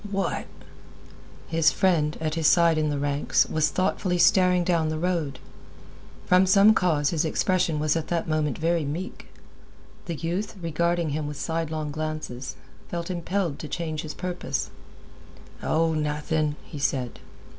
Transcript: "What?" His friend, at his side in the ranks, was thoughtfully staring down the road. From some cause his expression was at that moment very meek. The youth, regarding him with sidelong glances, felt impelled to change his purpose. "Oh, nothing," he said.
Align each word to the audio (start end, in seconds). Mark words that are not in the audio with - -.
"What?" 0.09 0.47
His 1.47 1.71
friend, 1.71 2.17
at 2.19 2.33
his 2.33 2.47
side 2.47 2.79
in 2.79 2.89
the 2.89 2.97
ranks, 2.97 3.45
was 3.45 3.69
thoughtfully 3.69 4.17
staring 4.17 4.63
down 4.63 4.89
the 4.89 4.97
road. 4.97 5.37
From 6.25 6.47
some 6.47 6.73
cause 6.73 7.11
his 7.11 7.23
expression 7.23 7.77
was 7.77 7.95
at 7.95 8.07
that 8.07 8.27
moment 8.27 8.57
very 8.57 8.83
meek. 8.83 9.27
The 10.07 10.15
youth, 10.15 10.55
regarding 10.59 11.11
him 11.11 11.27
with 11.27 11.39
sidelong 11.39 11.91
glances, 11.91 12.55
felt 12.89 13.11
impelled 13.11 13.59
to 13.59 13.67
change 13.67 14.01
his 14.01 14.15
purpose. 14.15 14.71
"Oh, 15.61 15.93
nothing," 15.93 16.55
he 16.65 16.79
said. 16.79 17.19